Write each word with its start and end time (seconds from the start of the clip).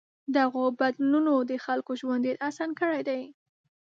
دغو 0.35 0.63
بدلونونو 0.79 1.33
د 1.49 1.51
خلکو 1.65 1.91
ژوند 1.99 2.21
ډېر 2.25 2.37
آسان 2.49 2.69
کړی 2.79 3.01
دی. 3.09 3.21